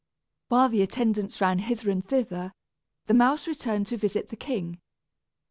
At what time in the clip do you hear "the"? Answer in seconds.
0.69-0.81, 3.05-3.13, 4.29-4.35